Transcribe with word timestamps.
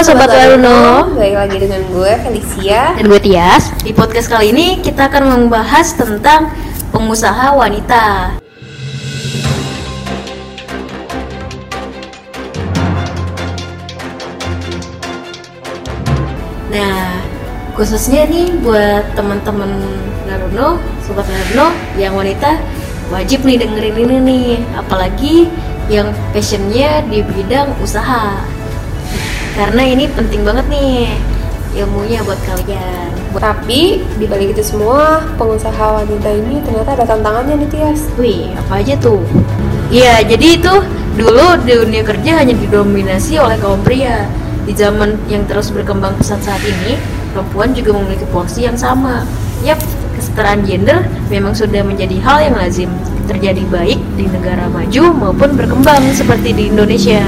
Sobat 0.00 0.32
Laruno 0.32 1.12
Baik 1.12 1.36
lagi 1.36 1.60
dengan 1.60 1.84
gue 1.92 2.12
Felicia 2.24 2.96
dan 2.96 3.04
gue 3.04 3.20
Tias. 3.20 3.68
Di 3.84 3.92
podcast 3.92 4.32
kali 4.32 4.48
ini 4.48 4.80
kita 4.80 5.12
akan 5.12 5.28
membahas 5.28 5.92
tentang 5.92 6.48
pengusaha 6.88 7.52
wanita. 7.52 8.32
Nah, 16.72 17.20
khususnya 17.76 18.24
nih 18.24 18.56
buat 18.64 19.04
teman-teman 19.12 19.68
Laruno, 20.24 20.80
sobat 21.04 21.28
Laruno 21.28 21.76
yang 22.00 22.16
wanita 22.16 22.56
wajib 23.12 23.44
nih 23.44 23.60
dengerin 23.60 24.08
ini 24.08 24.16
nih, 24.24 24.48
apalagi 24.80 25.52
yang 25.92 26.08
passionnya 26.32 27.04
di 27.04 27.20
bidang 27.20 27.76
usaha. 27.84 28.49
Karena 29.60 29.84
ini 29.84 30.08
penting 30.08 30.40
banget 30.40 30.72
nih 30.72 31.12
ilmunya 31.76 32.24
buat 32.24 32.40
kalian. 32.48 33.12
Tapi 33.36 34.00
dibalik 34.16 34.56
itu 34.56 34.64
semua 34.64 35.20
Pengusaha 35.36 36.00
wanita 36.00 36.32
ini 36.32 36.64
ternyata 36.64 36.96
ada 36.96 37.04
tantangannya 37.04 37.60
nih 37.60 37.68
Tias 37.68 38.08
Wih, 38.16 38.56
apa 38.56 38.80
aja 38.80 38.96
tuh? 38.96 39.20
Iya, 39.92 40.24
jadi 40.24 40.56
itu 40.56 40.74
dulu 41.20 41.60
di 41.60 41.76
dunia 41.76 42.00
kerja 42.00 42.40
hanya 42.40 42.56
didominasi 42.56 43.36
oleh 43.36 43.60
kaum 43.60 43.84
pria. 43.84 44.24
Di 44.64 44.72
zaman 44.72 45.20
yang 45.28 45.44
terus 45.44 45.68
berkembang 45.68 46.16
pesat 46.16 46.40
saat 46.40 46.64
ini, 46.64 46.96
perempuan 47.36 47.76
juga 47.76 48.00
memiliki 48.00 48.24
porsi 48.32 48.64
yang 48.64 48.80
sama. 48.80 49.28
Yap, 49.60 49.76
kesetaraan 50.16 50.64
gender 50.64 51.04
memang 51.28 51.52
sudah 51.52 51.84
menjadi 51.84 52.16
hal 52.24 52.48
yang 52.48 52.56
lazim 52.56 52.88
terjadi 53.28 53.60
baik 53.68 54.00
di 54.16 54.24
negara 54.24 54.72
maju 54.72 55.04
maupun 55.12 55.52
berkembang 55.52 56.00
seperti 56.16 56.56
di 56.56 56.72
Indonesia. 56.72 57.20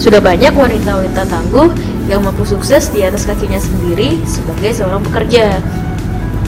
Sudah 0.00 0.20
banyak 0.20 0.52
wanita-wanita 0.54 1.26
tangguh 1.28 1.68
yang 2.06 2.22
mampu 2.22 2.44
sukses 2.44 2.90
di 2.90 3.04
atas 3.06 3.24
kakinya 3.24 3.58
sendiri 3.58 4.20
sebagai 4.28 4.72
seorang 4.76 5.02
pekerja. 5.06 5.60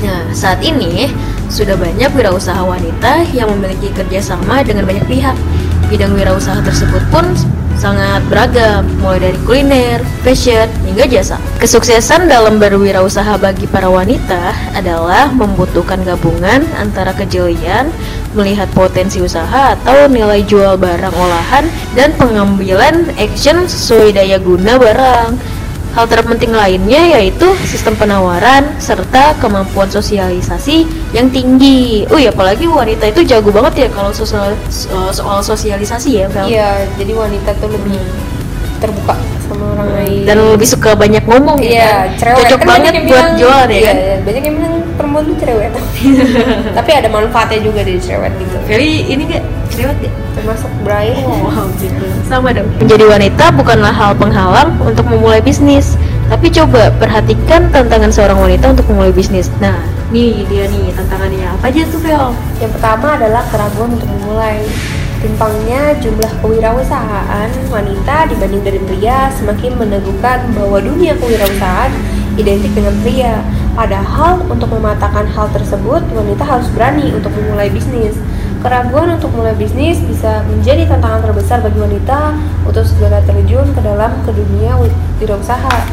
Nah, 0.04 0.28
saat 0.36 0.60
ini 0.60 1.08
sudah 1.48 1.78
banyak 1.78 2.12
wirausaha 2.12 2.60
wanita 2.60 3.24
yang 3.32 3.48
memiliki 3.56 3.88
kerjasama 3.94 4.60
dengan 4.66 4.84
banyak 4.84 5.06
pihak. 5.08 5.36
Bidang 5.88 6.12
wirausaha 6.16 6.60
tersebut 6.64 7.00
pun 7.08 7.24
sangat 7.76 8.22
beragam, 8.30 8.86
mulai 9.02 9.30
dari 9.30 9.38
kuliner, 9.44 10.00
fashion, 10.22 10.70
hingga 10.86 11.04
jasa. 11.10 11.36
Kesuksesan 11.58 12.30
dalam 12.30 12.56
berwirausaha 12.62 13.36
bagi 13.38 13.66
para 13.68 13.90
wanita 13.90 14.54
adalah 14.72 15.28
membutuhkan 15.34 16.00
gabungan 16.06 16.64
antara 16.78 17.12
kejelian, 17.12 17.90
melihat 18.34 18.66
potensi 18.74 19.22
usaha 19.22 19.78
atau 19.78 20.10
nilai 20.10 20.42
jual 20.42 20.74
barang 20.76 21.14
olahan, 21.14 21.64
dan 21.94 22.10
pengambilan 22.18 23.14
action 23.16 23.64
sesuai 23.64 24.12
daya 24.12 24.42
guna 24.42 24.76
barang. 24.76 25.30
Hal 25.94 26.10
terpenting 26.10 26.50
lainnya 26.50 27.14
yaitu 27.14 27.46
sistem 27.62 27.94
penawaran 27.94 28.66
serta 28.82 29.38
kemampuan 29.38 29.86
sosialisasi 29.86 30.82
yang 31.14 31.30
tinggi. 31.30 32.02
Oh 32.10 32.18
ya, 32.18 32.34
apalagi 32.34 32.66
wanita 32.66 33.14
itu 33.14 33.22
jago 33.22 33.54
banget 33.54 33.86
ya 33.86 33.88
kalau 33.94 34.10
soal 34.10 34.58
soal 35.14 35.38
sosialisasi 35.38 36.18
ya. 36.18 36.26
Iya, 36.34 36.90
jadi 36.98 37.14
wanita 37.14 37.54
tuh 37.62 37.70
lebih 37.70 38.02
terbuka 38.82 39.14
sama 39.46 39.70
orang 39.78 39.93
Dan 40.24 40.36
lebih 40.50 40.66
suka 40.66 40.90
banyak 40.92 41.22
ngomong 41.22 41.58
ya. 41.58 41.68
Iya, 41.68 41.84
kan? 41.84 42.08
cerewet 42.16 42.38
Cocok 42.40 42.58
Kan 42.58 42.66
banget 42.66 42.92
buat 42.94 43.04
bilang- 43.04 43.36
jual 43.36 43.62
ya 43.62 43.70
iya, 43.70 43.84
kan. 43.84 43.96
iya, 43.96 44.16
Banyak 44.20 44.42
yang 44.42 44.54
bilang 44.56 44.74
perempuan 44.94 45.22
tuh 45.24 45.36
cerewet 45.36 45.72
Tapi 46.78 46.90
ada 46.92 47.08
manfaatnya 47.08 47.60
juga 47.60 47.80
dari 47.80 47.98
cerewet 47.98 48.32
gitu 48.34 48.56
Feli 48.64 48.92
ini 49.06 49.22
gak 49.26 49.42
cerewet 49.70 49.96
gak? 50.00 50.14
Termasuk 50.34 50.70
Brian 50.80 51.22
Wow, 51.22 51.66
gitu. 51.76 52.04
Sama 52.24 52.50
dong. 52.50 52.66
Menjadi 52.76 53.04
wanita 53.06 53.44
bukanlah 53.52 53.90
hal 53.90 54.12
penghalang 54.12 54.74
untuk 54.78 55.06
memulai 55.06 55.38
bisnis, 55.38 55.94
tapi 56.26 56.50
coba 56.50 56.90
perhatikan 56.92 57.70
tantangan 57.70 58.10
seorang 58.10 58.36
wanita 58.36 58.66
untuk 58.68 58.84
memulai 58.88 59.14
bisnis. 59.14 59.46
Nah, 59.56 59.78
nih 60.10 60.42
dia 60.44 60.66
nih 60.66 60.90
tantangannya 60.92 61.46
apa 61.48 61.64
aja 61.64 61.86
tuh, 61.86 61.96
Vel? 61.98 62.34
Yang 62.58 62.70
pertama 62.72 63.14
adalah 63.14 63.46
keraguan 63.46 63.94
untuk 63.94 64.10
memulai. 64.10 64.58
Timpangnya 65.24 65.96
jumlah 66.04 66.28
kewirausahaan 66.44 67.48
wanita 67.72 68.28
dibanding 68.28 68.60
dari 68.60 68.76
pria 68.84 69.32
semakin 69.32 69.72
meneguhkan 69.80 70.52
bahwa 70.52 70.76
dunia 70.84 71.16
kewirausahaan 71.16 71.88
identik 72.36 72.68
dengan 72.76 72.92
pria. 73.00 73.40
Padahal 73.72 74.44
untuk 74.44 74.68
mematahkan 74.68 75.24
hal 75.32 75.48
tersebut, 75.56 76.04
wanita 76.12 76.44
harus 76.44 76.68
berani 76.76 77.08
untuk 77.16 77.32
memulai 77.40 77.72
bisnis. 77.72 78.20
Keraguan 78.60 79.16
untuk 79.16 79.32
mulai 79.32 79.56
bisnis 79.56 79.96
bisa 80.04 80.44
menjadi 80.44 80.92
tantangan 80.92 81.24
terbesar 81.24 81.64
bagi 81.64 81.80
wanita 81.80 82.36
untuk 82.68 82.84
segera 82.84 83.24
terjun 83.24 83.64
ke 83.72 83.80
dalam 83.80 84.12
ke 84.28 84.30
dunia 84.36 84.76
wirausaha. 85.24 85.88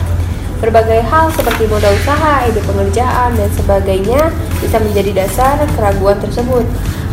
Berbagai 0.59 1.07
hal 1.07 1.31
seperti 1.31 1.71
modal 1.71 1.95
usaha, 1.95 2.45
ide 2.51 2.59
pengerjaan, 2.67 3.31
dan 3.33 3.49
sebagainya 3.55 4.27
bisa 4.59 4.77
menjadi 4.77 5.23
dasar 5.23 5.55
keraguan 5.79 6.19
tersebut. 6.19 6.67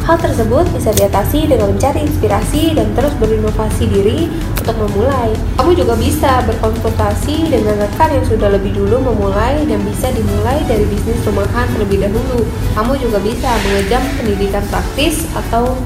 Hal 0.09 0.17
tersebut 0.17 0.65
bisa 0.73 0.89
diatasi 0.97 1.53
dengan 1.53 1.69
mencari 1.69 2.01
inspirasi 2.01 2.73
dan 2.73 2.89
terus 2.97 3.13
berinovasi 3.21 3.93
diri 3.93 4.25
untuk 4.57 4.89
memulai. 4.89 5.37
Kamu 5.61 5.77
juga 5.77 6.01
bisa 6.01 6.41
berkonsultasi 6.49 7.53
dengan 7.53 7.77
rekan 7.77 8.17
yang 8.17 8.25
sudah 8.25 8.49
lebih 8.57 8.73
dulu 8.73 9.05
memulai 9.05 9.69
dan 9.69 9.77
bisa 9.85 10.09
dimulai 10.09 10.65
dari 10.65 10.89
bisnis 10.89 11.21
rumahan 11.29 11.69
terlebih 11.77 12.09
dahulu. 12.09 12.41
Kamu 12.73 12.97
juga 12.97 13.21
bisa 13.21 13.53
mengejam 13.69 14.01
pendidikan 14.17 14.65
praktis 14.73 15.29
atau 15.37 15.77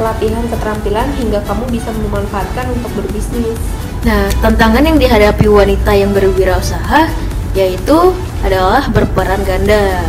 pelatihan 0.00 0.40
keterampilan 0.48 1.12
hingga 1.20 1.44
kamu 1.44 1.68
bisa 1.68 1.92
memanfaatkan 1.92 2.72
untuk 2.72 3.04
berbisnis. 3.04 3.60
Nah, 4.08 4.24
tantangan 4.40 4.88
yang 4.88 4.96
dihadapi 4.96 5.52
wanita 5.52 5.92
yang 5.92 6.16
berwirausaha 6.16 7.12
yaitu 7.52 8.16
adalah 8.40 8.88
berperan 8.88 9.44
ganda. 9.44 10.00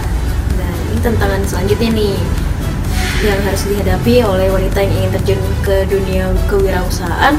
Nah, 0.56 0.72
ini 0.88 1.04
tantangan 1.04 1.44
selanjutnya 1.44 1.92
nih 1.92 2.47
yang 3.26 3.40
harus 3.42 3.66
dihadapi 3.66 4.22
oleh 4.22 4.48
wanita 4.54 4.78
yang 4.86 4.94
ingin 4.94 5.12
terjun 5.18 5.42
ke 5.66 5.76
dunia 5.90 6.30
kewirausahaan 6.46 7.34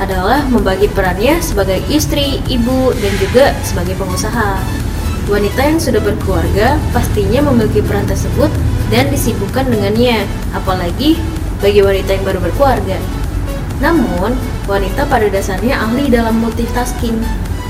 adalah 0.00 0.46
membagi 0.48 0.88
perannya 0.88 1.42
sebagai 1.42 1.82
istri, 1.90 2.40
ibu, 2.48 2.94
dan 2.96 3.12
juga 3.18 3.52
sebagai 3.66 3.98
pengusaha. 3.98 4.56
Wanita 5.28 5.60
yang 5.60 5.76
sudah 5.76 6.00
berkeluarga 6.00 6.80
pastinya 6.96 7.44
memiliki 7.52 7.84
peran 7.84 8.08
tersebut 8.08 8.48
dan 8.88 9.12
disibukkan 9.12 9.68
dengannya, 9.68 10.24
apalagi 10.56 11.20
bagi 11.60 11.84
wanita 11.84 12.16
yang 12.16 12.24
baru 12.24 12.40
berkeluarga. 12.40 12.96
Namun, 13.84 14.32
wanita 14.64 15.04
pada 15.10 15.28
dasarnya 15.28 15.76
ahli 15.76 16.08
dalam 16.08 16.40
multitasking, 16.40 17.20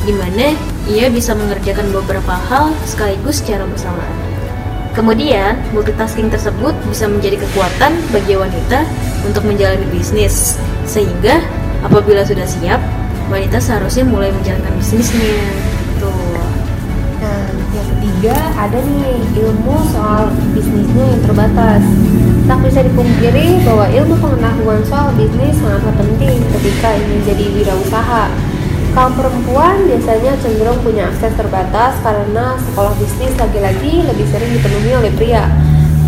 di 0.06 0.12
mana 0.14 0.54
ia 0.86 1.10
bisa 1.10 1.34
mengerjakan 1.34 1.90
beberapa 1.90 2.38
hal 2.46 2.70
sekaligus 2.86 3.42
secara 3.42 3.66
bersamaan. 3.66 4.27
Kemudian, 4.98 5.54
multitasking 5.70 6.26
tersebut 6.26 6.74
bisa 6.90 7.06
menjadi 7.06 7.38
kekuatan 7.46 7.94
bagi 8.10 8.34
wanita 8.34 8.82
untuk 9.22 9.46
menjalani 9.46 9.86
bisnis, 9.94 10.58
sehingga 10.90 11.38
apabila 11.86 12.26
sudah 12.26 12.42
siap, 12.42 12.82
wanita 13.30 13.62
seharusnya 13.62 14.02
mulai 14.02 14.34
menjalankan 14.34 14.74
bisnisnya. 14.74 15.38
Tuh. 16.02 16.42
Nah, 17.22 17.46
yang 17.78 17.86
ketiga 17.94 18.34
ada 18.58 18.74
nih 18.74 19.22
ilmu 19.38 19.78
soal 19.94 20.34
bisnisnya 20.50 21.14
yang 21.14 21.22
terbatas. 21.22 21.82
Tak 22.50 22.58
bisa 22.66 22.82
dipungkiri 22.82 23.62
bahwa 23.62 23.86
ilmu 23.94 24.18
pengetahuan 24.18 24.82
soal 24.82 25.14
bisnis 25.14 25.54
sangatlah 25.62 25.94
penting 25.94 26.42
ketika 26.58 26.88
ingin 26.98 27.20
jadi 27.22 27.44
wirausaha. 27.54 27.87
Kaum 28.98 29.14
perempuan 29.14 29.86
biasanya 29.86 30.34
cenderung 30.42 30.82
punya 30.82 31.06
akses 31.06 31.30
terbatas 31.38 32.02
karena 32.02 32.58
sekolah 32.58 32.90
bisnis 32.98 33.30
lagi-lagi 33.38 34.02
lebih 34.02 34.26
sering 34.26 34.50
dipenuhi 34.50 34.90
oleh 34.90 35.14
pria. 35.14 35.46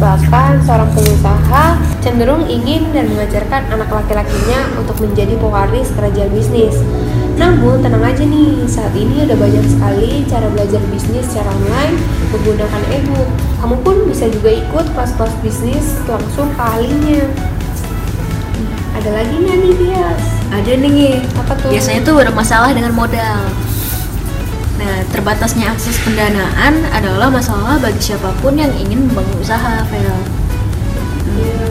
Bahkan 0.03 0.67
seorang 0.67 0.91
pengusaha 0.91 1.79
cenderung 2.03 2.51
ingin 2.51 2.91
dan 2.91 3.07
mengajarkan 3.15 3.71
anak 3.71 3.95
laki-lakinya 3.95 4.75
untuk 4.75 4.99
menjadi 5.07 5.39
pewaris 5.39 5.95
kerajaan 5.95 6.35
bisnis. 6.35 6.83
Namun 7.39 7.79
tenang 7.79 8.03
aja 8.03 8.27
nih, 8.27 8.67
saat 8.67 8.91
ini 8.99 9.23
ada 9.23 9.39
banyak 9.39 9.71
sekali 9.71 10.27
cara 10.27 10.51
belajar 10.51 10.83
bisnis 10.91 11.31
secara 11.31 11.47
online 11.47 11.95
menggunakan 12.35 12.83
e-book. 12.91 13.29
Kamu 13.63 13.77
pun 13.87 13.97
bisa 14.11 14.27
juga 14.35 14.51
ikut 14.51 14.87
kelas-kelas 14.99 15.35
bisnis 15.47 15.95
langsung 16.11 16.51
ke 16.59 16.63
ahlinya. 16.75 17.23
Ada 18.99 19.11
lagi 19.15 19.37
nih 19.47 19.79
Bias? 19.79 20.40
Ada 20.51 20.73
nih, 20.83 21.23
Apa 21.39 21.55
tuh? 21.55 21.71
biasanya 21.71 22.01
tuh 22.03 22.15
bermasalah 22.19 22.75
dengan 22.75 22.91
modal. 22.91 23.39
Nah, 24.83 24.97
terbatasnya 25.15 25.71
akses 25.71 25.95
pendanaan 26.03 26.83
adalah 26.91 27.31
masalah 27.31 27.79
bagi 27.79 28.01
siapa 28.01 28.35
pun 28.43 28.59
yang 28.59 28.73
ingin 28.75 29.07
membangun 29.07 29.39
usaha, 29.39 29.87
Vel. 29.93 30.19
Iya. 31.39 31.63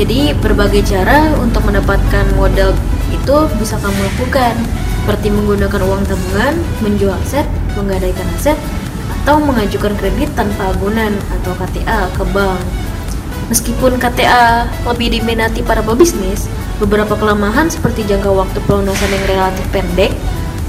Jadi, 0.00 0.20
berbagai 0.40 0.80
cara 0.88 1.36
untuk 1.36 1.60
mendapatkan 1.68 2.24
modal 2.38 2.72
itu 3.12 3.36
bisa 3.60 3.76
kamu 3.82 4.00
lakukan, 4.00 4.56
seperti 5.04 5.28
menggunakan 5.28 5.82
uang 5.84 6.02
tabungan, 6.08 6.54
menjual 6.80 7.18
aset, 7.20 7.44
menggadaikan 7.76 8.24
aset, 8.38 8.56
atau 9.22 9.36
mengajukan 9.42 9.92
kredit 10.00 10.32
tanpa 10.32 10.72
agunan 10.72 11.12
atau 11.38 11.52
KTA 11.58 12.08
ke 12.16 12.24
bank. 12.32 12.62
Meskipun 13.52 14.00
KTA 14.00 14.64
lebih 14.88 15.20
diminati 15.20 15.60
para 15.60 15.84
pebisnis, 15.84 16.48
beberapa 16.82 17.14
kelemahan 17.14 17.70
seperti 17.70 18.02
jangka 18.10 18.26
waktu 18.34 18.58
pelunasan 18.66 19.06
yang 19.14 19.24
relatif 19.30 19.62
pendek 19.70 20.10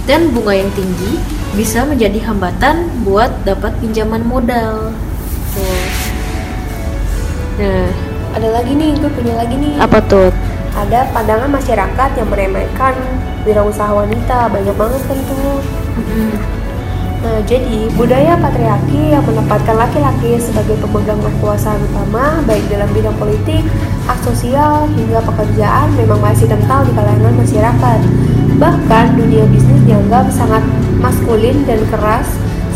dan 0.06 0.30
bunga 0.30 0.54
yang 0.62 0.70
tinggi 0.78 1.18
bisa 1.58 1.82
menjadi 1.90 2.22
hambatan 2.30 2.86
buat 3.02 3.34
dapat 3.42 3.74
pinjaman 3.82 4.22
modal. 4.22 4.94
Tuh. 5.58 5.86
Nah, 7.58 7.90
Ada 8.34 8.50
lagi 8.50 8.74
nih, 8.74 8.98
gue 8.98 9.10
punya 9.14 9.34
lagi 9.38 9.54
nih. 9.58 9.78
apa 9.78 10.02
tuh? 10.10 10.34
Ada 10.74 11.06
pandangan 11.14 11.54
masyarakat 11.54 12.10
yang 12.18 12.28
meremehkan 12.34 12.98
wirausaha 13.46 13.94
wanita, 13.94 14.50
banyak 14.50 14.74
banget 14.74 15.02
kan 15.06 15.18
tuh. 15.30 15.62
Mm-mm. 16.02 16.30
Nah, 17.24 17.40
jadi 17.48 17.88
budaya 17.96 18.36
patriarki 18.36 19.16
yang 19.16 19.24
menempatkan 19.24 19.80
laki-laki 19.80 20.36
sebagai 20.44 20.76
pemegang 20.84 21.24
kekuasaan 21.24 21.80
utama 21.88 22.44
baik 22.44 22.68
dalam 22.68 22.92
bidang 22.92 23.16
politik, 23.16 23.64
hak 24.04 24.20
sosial, 24.28 24.84
hingga 24.92 25.24
pekerjaan 25.24 25.88
memang 25.96 26.20
masih 26.20 26.52
kental 26.52 26.84
di 26.84 26.92
kalangan 26.92 27.32
masyarakat. 27.40 28.00
Bahkan 28.60 29.06
dunia 29.16 29.48
bisnis 29.48 29.82
dianggap 29.88 30.28
sangat 30.36 30.68
maskulin 31.00 31.64
dan 31.64 31.80
keras 31.88 32.28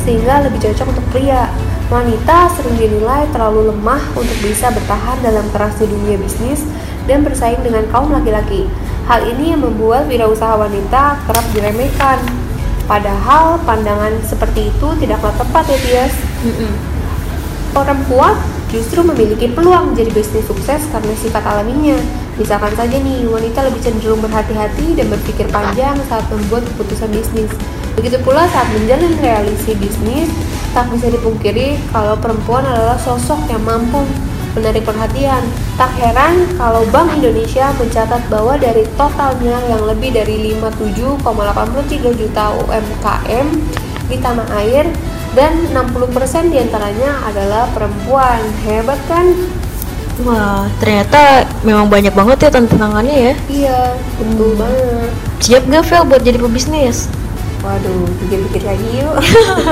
sehingga 0.07 0.47
lebih 0.47 0.63
cocok 0.63 0.95
untuk 0.95 1.05
pria. 1.11 1.51
Wanita 1.91 2.51
sering 2.55 2.79
dinilai 2.79 3.27
terlalu 3.35 3.71
lemah 3.75 3.99
untuk 4.15 4.35
bisa 4.43 4.71
bertahan 4.71 5.19
dalam 5.23 5.43
kerasnya 5.51 5.87
dunia 5.91 6.15
bisnis 6.19 6.63
dan 7.03 7.23
bersaing 7.23 7.59
dengan 7.63 7.83
kaum 7.91 8.11
laki-laki. 8.11 8.67
Hal 9.11 9.27
ini 9.27 9.55
yang 9.55 9.63
membuat 9.63 10.07
wirausaha 10.07 10.55
wanita 10.55 11.19
kerap 11.27 11.45
diremehkan. 11.51 12.46
Padahal 12.87 13.59
pandangan 13.67 14.15
seperti 14.23 14.71
itu 14.71 14.87
tidaklah 14.95 15.35
tepat 15.35 15.63
ya 15.67 15.77
Tias. 15.83 16.13
Mm-mm. 16.47 16.71
Perempuan 17.75 18.33
justru 18.71 19.03
memiliki 19.03 19.51
peluang 19.51 19.91
menjadi 19.91 20.11
bisnis 20.11 20.47
sukses 20.47 20.87
karena 20.87 21.13
sifat 21.19 21.43
alaminya. 21.43 21.99
Misalkan 22.39 22.71
saja 22.79 22.95
nih, 22.95 23.27
wanita 23.27 23.59
lebih 23.67 23.81
cenderung 23.83 24.23
berhati-hati 24.23 24.95
dan 24.95 25.11
berpikir 25.11 25.51
panjang 25.51 25.99
saat 26.07 26.23
membuat 26.31 26.63
keputusan 26.73 27.11
bisnis. 27.11 27.51
Begitu 27.99 28.21
pula 28.21 28.45
saat 28.47 28.69
menjalin 28.71 29.19
realisi 29.19 29.73
bisnis, 29.75 30.29
tak 30.71 30.87
bisa 30.93 31.09
dipungkiri 31.09 31.81
kalau 31.89 32.13
perempuan 32.15 32.61
adalah 32.61 32.95
sosok 33.01 33.49
yang 33.49 33.63
mampu 33.65 34.05
menarik 34.57 34.83
perhatian. 34.83 35.45
Tak 35.77 35.93
heran 36.01 36.57
kalau 36.57 36.81
Bank 36.89 37.13
Indonesia 37.13 37.69
mencatat 37.77 38.25
bahwa 38.27 38.57
dari 38.57 38.83
totalnya 38.97 39.61
yang 39.69 39.85
lebih 39.85 40.17
dari 40.17 40.57
57,83 40.57 42.17
juta 42.17 42.43
UMKM 42.65 43.47
di 44.09 44.17
tanah 44.17 44.47
air 44.65 44.89
dan 45.37 45.53
60% 45.69 46.49
di 46.49 46.57
antaranya 46.57 47.21
adalah 47.29 47.69
perempuan. 47.77 48.41
Hebat 48.65 48.97
kan? 49.05 49.29
Wah, 50.25 50.65
ternyata 50.81 51.45
memang 51.61 51.85
banyak 51.93 52.09
banget 52.09 52.49
ya 52.49 52.49
tantangannya 52.49 53.17
ya. 53.21 53.33
Iya, 53.45 53.79
betul 54.17 54.57
banget. 54.57 55.09
Siap 55.45 55.63
gak 55.69 55.85
Vel 55.85 56.03
buat 56.09 56.21
jadi 56.25 56.41
pebisnis? 56.41 57.05
Waduh, 57.61 58.09
pikir-pikir 58.25 58.65
lagi 58.65 58.89
yuk. 58.97 59.13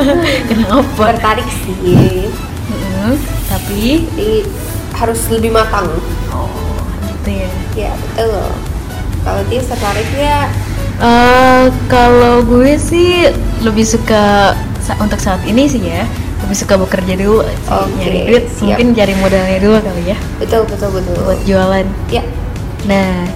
Kenapa? 0.54 1.18
Tertarik 1.18 1.50
sih. 1.50 2.30
Mm-mm. 2.70 3.18
Tapi, 3.50 4.06
Jadi 4.14 4.65
harus 4.96 5.20
lebih 5.30 5.52
matang. 5.52 5.88
oh 6.32 6.50
gitu 7.06 7.30
ya. 7.44 7.52
Ya, 7.76 7.92
betul. 7.94 8.40
Kalau 9.22 9.42
dia 9.46 9.62
tertarik 9.62 10.10
ya 10.16 10.48
Eh, 10.96 11.66
kalau 11.92 12.40
gue 12.40 12.80
sih 12.80 13.28
lebih 13.60 13.84
suka 13.84 14.56
untuk 14.96 15.20
saat 15.20 15.44
ini 15.44 15.68
sih 15.68 15.84
ya 15.84 16.08
lebih 16.40 16.56
suka 16.56 16.80
bekerja 16.80 17.20
dulu 17.20 17.44
sih 17.44 17.58
Oke, 17.68 18.00
nyari 18.00 18.20
duit 18.32 18.44
siap. 18.48 18.64
mungkin 18.80 18.88
cari 18.96 19.14
modalnya 19.20 19.60
dulu 19.60 19.76
kali 19.84 20.16
ya 20.16 20.18
betul 20.40 20.64
betul 20.64 20.96
betul. 20.96 21.20
buat 21.20 21.40
jualan 21.44 21.84
Ya, 22.08 22.24
nah 22.88 23.28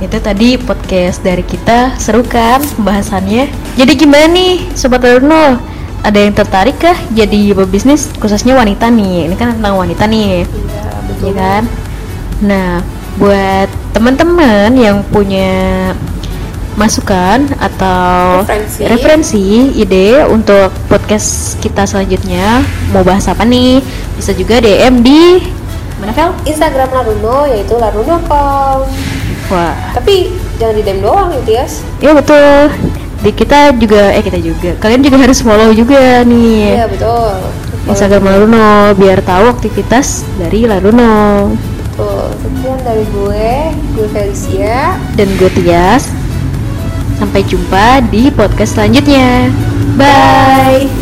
itu 0.00 0.16
tadi 0.24 0.56
podcast 0.56 1.20
dari 1.20 1.44
kita 1.44 2.00
seru 2.00 2.24
kan 2.24 2.64
pembahasannya 2.80 3.52
jadi 3.76 3.92
gimana 3.92 4.32
nih 4.32 4.72
sobat 4.72 5.04
Runo 5.04 5.60
ada 6.00 6.16
yang 6.16 6.32
tertarik 6.32 6.80
kah 6.80 6.96
jadi 7.12 7.52
pebisnis 7.52 8.08
khususnya 8.16 8.56
wanita 8.56 8.88
nih 8.88 9.28
ini 9.28 9.36
kan 9.36 9.52
tentang 9.52 9.76
wanita 9.76 10.08
nih 10.08 10.48
iya. 10.48 10.91
Ya 11.22 11.32
kan 11.32 11.62
nah 12.42 12.82
buat 13.14 13.66
teman-teman 13.92 14.74
yang 14.74 15.04
punya 15.06 15.92
masukan 16.72 17.44
atau 17.60 18.40
Referensi. 18.40 18.80
referensi, 18.88 19.44
ide 19.76 20.24
untuk 20.24 20.72
podcast 20.88 21.60
kita 21.60 21.84
selanjutnya 21.84 22.64
mau 22.90 23.04
bahas 23.04 23.28
apa 23.28 23.44
nih 23.44 23.84
bisa 24.16 24.32
juga 24.32 24.56
DM 24.56 25.04
di 25.04 25.44
mana 26.00 26.10
Vel? 26.10 26.32
Instagram 26.44 26.88
Laruno 26.90 27.44
yaitu 27.46 27.76
laruno.com. 27.76 28.88
Wah, 29.46 29.76
Tapi 29.92 30.32
jangan 30.56 30.74
di 30.74 30.82
DM 30.82 30.98
doang 30.98 31.28
ya, 31.30 31.40
Tias. 31.44 31.84
iya 32.00 32.10
betul. 32.10 32.72
Di 33.20 33.30
kita 33.30 33.70
juga, 33.76 34.10
eh 34.10 34.18
kita 34.18 34.40
juga. 34.40 34.72
Kalian 34.80 35.04
juga 35.04 35.16
harus 35.20 35.38
follow 35.38 35.70
juga 35.70 36.24
nih 36.24 36.74
Iya, 36.74 36.86
betul. 36.88 37.36
Instagram 37.88 38.22
Laruno 38.24 38.94
biar 38.94 39.18
tahu 39.26 39.50
aktivitas 39.50 40.22
dari 40.38 40.64
Laruno. 40.66 41.50
Betul. 41.92 42.24
Sekian 42.40 42.78
dari 42.86 43.04
gue, 43.10 43.50
gue 43.98 44.08
Felicia. 44.10 44.96
Dan 45.18 45.28
gue 45.36 45.50
Tias. 45.52 46.08
Sampai 47.18 47.46
jumpa 47.46 48.02
di 48.10 48.32
podcast 48.32 48.74
selanjutnya. 48.78 49.50
Bye. 49.94 51.01